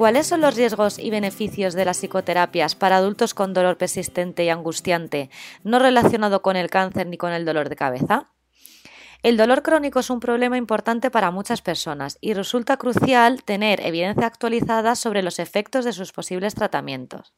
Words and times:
¿Cuáles 0.00 0.28
son 0.28 0.40
los 0.40 0.56
riesgos 0.56 0.98
y 0.98 1.10
beneficios 1.10 1.74
de 1.74 1.84
las 1.84 1.98
psicoterapias 1.98 2.74
para 2.74 2.96
adultos 2.96 3.34
con 3.34 3.52
dolor 3.52 3.76
persistente 3.76 4.42
y 4.44 4.48
angustiante, 4.48 5.28
no 5.62 5.78
relacionado 5.78 6.40
con 6.40 6.56
el 6.56 6.70
cáncer 6.70 7.06
ni 7.06 7.18
con 7.18 7.32
el 7.32 7.44
dolor 7.44 7.68
de 7.68 7.76
cabeza? 7.76 8.30
El 9.22 9.36
dolor 9.36 9.62
crónico 9.62 10.00
es 10.00 10.08
un 10.08 10.18
problema 10.18 10.56
importante 10.56 11.10
para 11.10 11.30
muchas 11.30 11.60
personas 11.60 12.16
y 12.22 12.32
resulta 12.32 12.78
crucial 12.78 13.42
tener 13.42 13.84
evidencia 13.86 14.26
actualizada 14.26 14.94
sobre 14.94 15.22
los 15.22 15.38
efectos 15.38 15.84
de 15.84 15.92
sus 15.92 16.12
posibles 16.12 16.54
tratamientos. 16.54 17.34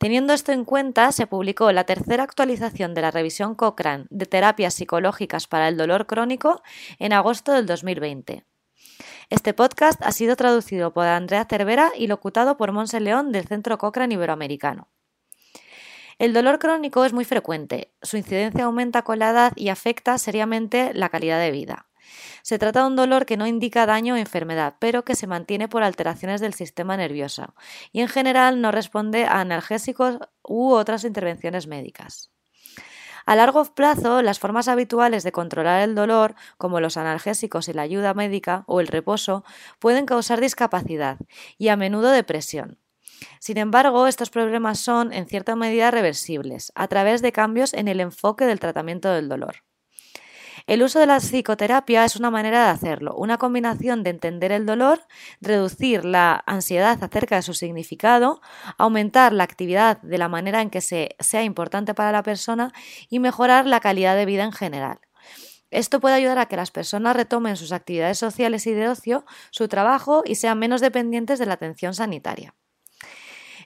Teniendo 0.00 0.32
esto 0.32 0.50
en 0.50 0.64
cuenta, 0.64 1.12
se 1.12 1.28
publicó 1.28 1.70
la 1.70 1.84
tercera 1.84 2.24
actualización 2.24 2.94
de 2.94 3.02
la 3.02 3.12
revisión 3.12 3.54
Cochrane 3.54 4.06
de 4.10 4.26
terapias 4.26 4.74
psicológicas 4.74 5.46
para 5.46 5.68
el 5.68 5.76
dolor 5.76 6.08
crónico 6.08 6.64
en 6.98 7.12
agosto 7.12 7.52
del 7.52 7.66
2020. 7.66 8.44
Este 9.30 9.54
podcast 9.54 10.00
ha 10.02 10.12
sido 10.12 10.36
traducido 10.36 10.92
por 10.92 11.06
Andrea 11.06 11.46
Cervera 11.48 11.90
y 11.96 12.06
locutado 12.06 12.56
por 12.56 12.72
Monse 12.72 13.00
León 13.00 13.32
del 13.32 13.46
Centro 13.46 13.78
Cochrane 13.78 14.14
Iberoamericano. 14.14 14.88
El 16.18 16.32
dolor 16.32 16.58
crónico 16.58 17.04
es 17.04 17.12
muy 17.12 17.24
frecuente, 17.24 17.92
su 18.02 18.16
incidencia 18.16 18.64
aumenta 18.64 19.02
con 19.02 19.18
la 19.18 19.30
edad 19.30 19.52
y 19.56 19.70
afecta 19.70 20.18
seriamente 20.18 20.92
la 20.94 21.08
calidad 21.08 21.40
de 21.40 21.50
vida. 21.50 21.86
Se 22.42 22.58
trata 22.58 22.80
de 22.80 22.88
un 22.88 22.96
dolor 22.96 23.26
que 23.26 23.36
no 23.36 23.46
indica 23.46 23.86
daño 23.86 24.14
o 24.14 24.16
enfermedad, 24.16 24.76
pero 24.78 25.04
que 25.04 25.14
se 25.14 25.26
mantiene 25.26 25.68
por 25.68 25.82
alteraciones 25.82 26.40
del 26.40 26.54
sistema 26.54 26.96
nervioso 26.96 27.54
y 27.92 28.00
en 28.00 28.08
general 28.08 28.60
no 28.60 28.72
responde 28.72 29.24
a 29.24 29.40
analgésicos 29.40 30.18
u 30.42 30.72
otras 30.72 31.04
intervenciones 31.04 31.66
médicas. 31.66 32.31
A 33.26 33.36
largo 33.36 33.64
plazo, 33.64 34.22
las 34.22 34.38
formas 34.38 34.68
habituales 34.68 35.22
de 35.22 35.32
controlar 35.32 35.82
el 35.82 35.94
dolor, 35.94 36.34
como 36.58 36.80
los 36.80 36.96
analgésicos 36.96 37.68
y 37.68 37.72
la 37.72 37.82
ayuda 37.82 38.14
médica 38.14 38.64
o 38.66 38.80
el 38.80 38.88
reposo, 38.88 39.44
pueden 39.78 40.06
causar 40.06 40.40
discapacidad 40.40 41.18
y 41.58 41.68
a 41.68 41.76
menudo 41.76 42.10
depresión. 42.10 42.78
Sin 43.38 43.58
embargo, 43.58 44.06
estos 44.06 44.30
problemas 44.30 44.80
son, 44.80 45.12
en 45.12 45.26
cierta 45.26 45.54
medida, 45.56 45.90
reversibles, 45.90 46.72
a 46.74 46.88
través 46.88 47.22
de 47.22 47.32
cambios 47.32 47.74
en 47.74 47.88
el 47.88 48.00
enfoque 48.00 48.46
del 48.46 48.60
tratamiento 48.60 49.10
del 49.10 49.28
dolor. 49.28 49.62
El 50.72 50.82
uso 50.82 51.00
de 51.00 51.06
la 51.06 51.20
psicoterapia 51.20 52.02
es 52.06 52.16
una 52.16 52.30
manera 52.30 52.64
de 52.64 52.70
hacerlo, 52.70 53.14
una 53.14 53.36
combinación 53.36 54.02
de 54.02 54.08
entender 54.08 54.52
el 54.52 54.64
dolor, 54.64 55.06
reducir 55.42 56.06
la 56.06 56.42
ansiedad 56.46 56.96
acerca 57.04 57.36
de 57.36 57.42
su 57.42 57.52
significado, 57.52 58.40
aumentar 58.78 59.34
la 59.34 59.44
actividad 59.44 60.00
de 60.00 60.16
la 60.16 60.30
manera 60.30 60.62
en 60.62 60.70
que 60.70 60.80
sea 60.80 61.42
importante 61.42 61.92
para 61.92 62.10
la 62.10 62.22
persona 62.22 62.72
y 63.10 63.18
mejorar 63.18 63.66
la 63.66 63.80
calidad 63.80 64.16
de 64.16 64.24
vida 64.24 64.44
en 64.44 64.52
general. 64.52 64.98
Esto 65.70 66.00
puede 66.00 66.14
ayudar 66.14 66.38
a 66.38 66.46
que 66.46 66.56
las 66.56 66.70
personas 66.70 67.16
retomen 67.16 67.58
sus 67.58 67.72
actividades 67.72 68.16
sociales 68.16 68.66
y 68.66 68.72
de 68.72 68.88
ocio, 68.88 69.26
su 69.50 69.68
trabajo 69.68 70.22
y 70.24 70.36
sean 70.36 70.58
menos 70.58 70.80
dependientes 70.80 71.38
de 71.38 71.44
la 71.44 71.52
atención 71.52 71.92
sanitaria. 71.92 72.54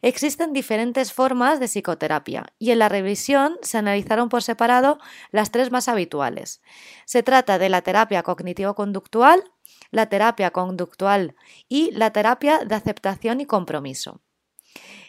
Existen 0.06 0.52
diferentes 0.52 1.12
formas 1.12 1.58
de 1.58 1.66
psicoterapia 1.66 2.46
y 2.60 2.70
en 2.70 2.78
la 2.78 2.88
revisión 2.88 3.58
se 3.62 3.78
analizaron 3.78 4.28
por 4.28 4.40
separado 4.40 4.98
las 5.32 5.50
tres 5.50 5.72
más 5.72 5.88
habituales. 5.88 6.62
Se 7.06 7.24
trata 7.24 7.58
de 7.58 7.68
la 7.68 7.82
terapia 7.82 8.22
cognitivo-conductual, 8.22 9.42
la 9.90 10.06
terapia 10.08 10.52
conductual 10.52 11.34
y 11.68 11.90
la 11.90 12.12
terapia 12.12 12.60
de 12.60 12.76
aceptación 12.76 13.40
y 13.40 13.46
compromiso. 13.46 14.20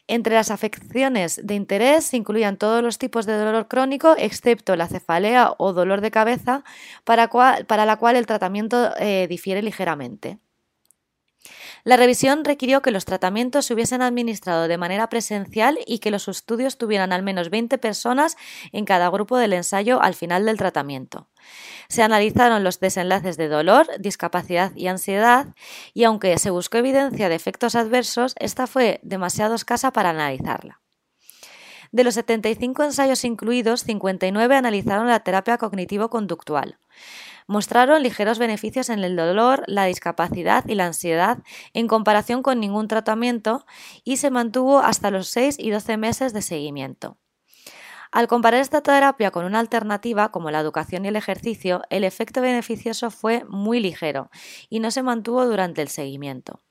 Entre 0.07 0.33
las 0.33 0.49
afecciones 0.49 1.41
de 1.43 1.53
interés 1.53 2.05
se 2.05 2.17
incluían 2.17 2.57
todos 2.57 2.81
los 2.81 2.97
tipos 2.97 3.27
de 3.27 3.37
dolor 3.37 3.67
crónico, 3.67 4.15
excepto 4.17 4.75
la 4.75 4.87
cefalea 4.87 5.53
o 5.59 5.73
dolor 5.73 6.01
de 6.01 6.09
cabeza, 6.09 6.63
para, 7.03 7.27
la 7.85 7.97
cual 7.97 8.15
el 8.15 8.25
tratamiento 8.25 8.95
eh, 8.97 9.27
difiere 9.29 9.61
ligeramente. 9.61 10.39
La 11.87 11.95
revisión 11.95 12.43
requirió 12.43 12.81
que 12.81 12.91
los 12.91 13.05
tratamientos 13.05 13.65
se 13.65 13.73
hubiesen 13.73 14.01
administrado 14.01 14.67
de 14.67 14.77
manera 14.77 15.07
presencial 15.07 15.79
y 15.87 15.99
que 15.99 16.11
los 16.11 16.27
estudios 16.27 16.77
tuvieran 16.77 17.13
al 17.13 17.23
menos 17.23 17.49
20 17.49 17.77
personas 17.77 18.35
en 18.73 18.83
cada 18.83 19.07
grupo 19.09 19.37
del 19.37 19.53
ensayo 19.53 20.01
al 20.01 20.13
final 20.13 20.43
del 20.43 20.57
tratamiento. 20.57 21.29
Se 21.87 22.03
analizaron 22.03 22.65
los 22.65 22.81
desenlaces 22.81 23.37
de 23.37 23.47
dolor, 23.47 23.87
discapacidad 23.99 24.75
y 24.75 24.87
ansiedad, 24.87 25.55
y 25.93 26.03
aunque 26.03 26.37
se 26.39 26.49
buscó 26.49 26.75
evidencia 26.75 27.29
de 27.29 27.35
efectos 27.35 27.73
adversos, 27.75 28.35
esta 28.37 28.67
fue 28.67 28.99
demasiado 29.01 29.55
escasa 29.55 29.93
para 29.93 30.09
analizarla. 30.09 30.81
De 31.91 32.03
los 32.03 32.15
75 32.15 32.83
ensayos 32.83 33.23
incluidos, 33.23 33.83
59 33.83 34.55
analizaron 34.55 35.07
la 35.07 35.21
terapia 35.21 35.57
cognitivo-conductual 35.57 36.77
mostraron 37.47 38.03
ligeros 38.03 38.39
beneficios 38.39 38.89
en 38.89 39.03
el 39.03 39.15
dolor, 39.15 39.63
la 39.67 39.85
discapacidad 39.85 40.65
y 40.67 40.75
la 40.75 40.85
ansiedad 40.85 41.39
en 41.73 41.87
comparación 41.87 42.43
con 42.43 42.59
ningún 42.59 42.87
tratamiento 42.87 43.65
y 44.03 44.17
se 44.17 44.29
mantuvo 44.29 44.79
hasta 44.79 45.11
los 45.11 45.29
6 45.29 45.55
y 45.57 45.71
12 45.71 45.97
meses 45.97 46.33
de 46.33 46.41
seguimiento. 46.41 47.17
Al 48.11 48.27
comparar 48.27 48.61
esta 48.61 48.81
terapia 48.81 49.31
con 49.31 49.45
una 49.45 49.59
alternativa 49.59 50.31
como 50.31 50.51
la 50.51 50.59
educación 50.59 51.05
y 51.05 51.09
el 51.09 51.15
ejercicio, 51.15 51.81
el 51.89 52.03
efecto 52.03 52.41
beneficioso 52.41 53.11
fue 53.11 53.43
muy 53.49 53.79
ligero 53.79 54.29
y 54.69 54.79
no 54.79 54.91
se 54.91 55.03
mantuvo 55.03 55.45
durante 55.45 55.81
el 55.81 55.89
seguimiento. 55.89 56.61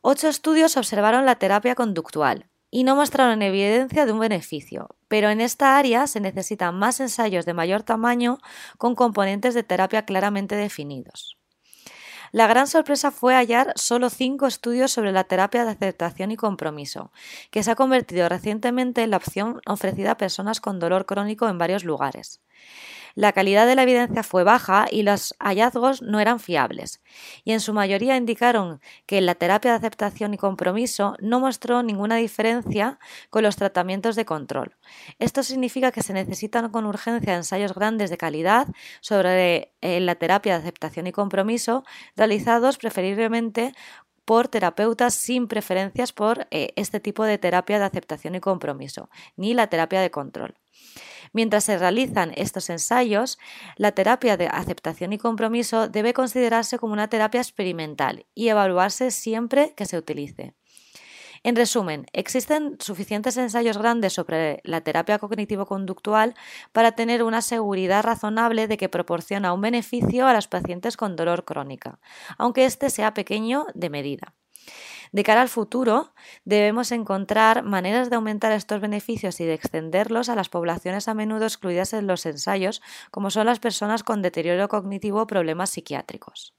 Ocho 0.00 0.28
estudios 0.28 0.76
observaron 0.76 1.26
la 1.26 1.36
terapia 1.36 1.74
conductual, 1.74 2.48
y 2.70 2.84
no 2.84 2.96
mostraron 2.96 3.42
evidencia 3.42 4.06
de 4.06 4.12
un 4.12 4.18
beneficio, 4.18 4.96
pero 5.08 5.30
en 5.30 5.40
esta 5.40 5.78
área 5.78 6.06
se 6.06 6.20
necesitan 6.20 6.78
más 6.78 7.00
ensayos 7.00 7.46
de 7.46 7.54
mayor 7.54 7.82
tamaño 7.82 8.38
con 8.78 8.94
componentes 8.94 9.54
de 9.54 9.62
terapia 9.62 10.04
claramente 10.04 10.56
definidos. 10.56 11.36
La 12.32 12.46
gran 12.46 12.66
sorpresa 12.66 13.10
fue 13.12 13.34
hallar 13.34 13.72
solo 13.76 14.10
cinco 14.10 14.46
estudios 14.46 14.90
sobre 14.90 15.12
la 15.12 15.24
terapia 15.24 15.64
de 15.64 15.70
aceptación 15.70 16.32
y 16.32 16.36
compromiso, 16.36 17.12
que 17.50 17.62
se 17.62 17.70
ha 17.70 17.76
convertido 17.76 18.28
recientemente 18.28 19.02
en 19.02 19.10
la 19.10 19.16
opción 19.16 19.60
ofrecida 19.66 20.12
a 20.12 20.16
personas 20.16 20.60
con 20.60 20.78
dolor 20.78 21.06
crónico 21.06 21.48
en 21.48 21.58
varios 21.58 21.84
lugares. 21.84 22.40
La 23.16 23.32
calidad 23.32 23.66
de 23.66 23.74
la 23.74 23.84
evidencia 23.84 24.22
fue 24.22 24.44
baja 24.44 24.84
y 24.90 25.02
los 25.02 25.34
hallazgos 25.40 26.02
no 26.02 26.20
eran 26.20 26.38
fiables, 26.38 27.00
y 27.44 27.52
en 27.52 27.60
su 27.60 27.72
mayoría 27.72 28.14
indicaron 28.14 28.78
que 29.06 29.22
la 29.22 29.34
terapia 29.34 29.70
de 29.70 29.78
aceptación 29.78 30.34
y 30.34 30.36
compromiso 30.36 31.16
no 31.20 31.40
mostró 31.40 31.82
ninguna 31.82 32.16
diferencia 32.16 32.98
con 33.30 33.42
los 33.42 33.56
tratamientos 33.56 34.16
de 34.16 34.26
control. 34.26 34.76
Esto 35.18 35.42
significa 35.42 35.92
que 35.92 36.02
se 36.02 36.12
necesitan 36.12 36.68
con 36.70 36.84
urgencia 36.84 37.34
ensayos 37.34 37.72
grandes 37.72 38.10
de 38.10 38.18
calidad 38.18 38.68
sobre 39.00 39.72
eh, 39.80 39.98
la 40.00 40.16
terapia 40.16 40.52
de 40.52 40.58
aceptación 40.58 41.06
y 41.06 41.12
compromiso, 41.12 41.84
realizados 42.16 42.76
preferiblemente 42.76 43.72
por 44.26 44.48
terapeutas 44.48 45.14
sin 45.14 45.46
preferencias 45.46 46.12
por 46.12 46.46
eh, 46.50 46.72
este 46.76 47.00
tipo 47.00 47.24
de 47.24 47.38
terapia 47.38 47.78
de 47.78 47.86
aceptación 47.86 48.34
y 48.34 48.40
compromiso, 48.40 49.08
ni 49.36 49.54
la 49.54 49.68
terapia 49.68 50.02
de 50.02 50.10
control. 50.10 50.56
Mientras 51.32 51.64
se 51.64 51.78
realizan 51.78 52.32
estos 52.36 52.68
ensayos, 52.68 53.38
la 53.76 53.92
terapia 53.92 54.36
de 54.36 54.48
aceptación 54.48 55.12
y 55.12 55.18
compromiso 55.18 55.88
debe 55.88 56.12
considerarse 56.12 56.78
como 56.78 56.92
una 56.92 57.08
terapia 57.08 57.40
experimental 57.40 58.26
y 58.34 58.48
evaluarse 58.48 59.10
siempre 59.10 59.72
que 59.76 59.86
se 59.86 59.96
utilice. 59.96 60.54
En 61.46 61.54
resumen, 61.54 62.06
existen 62.12 62.76
suficientes 62.80 63.36
ensayos 63.36 63.78
grandes 63.78 64.14
sobre 64.14 64.58
la 64.64 64.80
terapia 64.80 65.20
cognitivo-conductual 65.20 66.34
para 66.72 66.96
tener 66.96 67.22
una 67.22 67.40
seguridad 67.40 68.02
razonable 68.02 68.66
de 68.66 68.76
que 68.76 68.88
proporciona 68.88 69.52
un 69.52 69.60
beneficio 69.60 70.26
a 70.26 70.32
los 70.32 70.48
pacientes 70.48 70.96
con 70.96 71.14
dolor 71.14 71.44
crónica, 71.44 72.00
aunque 72.36 72.64
éste 72.64 72.90
sea 72.90 73.14
pequeño 73.14 73.64
de 73.74 73.90
medida. 73.90 74.34
De 75.12 75.22
cara 75.22 75.40
al 75.40 75.48
futuro, 75.48 76.12
debemos 76.44 76.90
encontrar 76.90 77.62
maneras 77.62 78.10
de 78.10 78.16
aumentar 78.16 78.50
estos 78.50 78.80
beneficios 78.80 79.38
y 79.38 79.44
de 79.44 79.54
extenderlos 79.54 80.28
a 80.28 80.34
las 80.34 80.48
poblaciones 80.48 81.06
a 81.06 81.14
menudo 81.14 81.44
excluidas 81.44 81.92
en 81.92 82.08
los 82.08 82.26
ensayos, 82.26 82.82
como 83.12 83.30
son 83.30 83.46
las 83.46 83.60
personas 83.60 84.02
con 84.02 84.20
deterioro 84.20 84.66
cognitivo 84.66 85.22
o 85.22 85.26
problemas 85.28 85.70
psiquiátricos. 85.70 86.56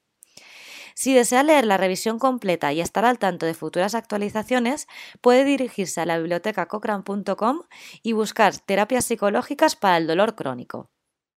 Si 0.98 1.14
desea 1.14 1.44
leer 1.44 1.68
la 1.68 1.78
revisión 1.78 2.18
completa 2.18 2.74
y 2.74 2.82
estar 2.82 3.06
al 3.06 3.20
tanto 3.20 3.46
de 3.46 3.54
futuras 3.54 3.94
actualizaciones, 3.94 4.88
puede 5.22 5.46
dirigirse 5.46 6.02
a 6.02 6.08
la 6.08 6.18
biblioteca 6.18 6.68
cochrane.com 6.68 7.62
y 8.02 8.14
buscar 8.14 8.58
terapias 8.58 9.06
psicológicas 9.06 9.76
para 9.76 9.98
el 9.98 10.08
dolor 10.08 10.34
crónico. 10.34 10.90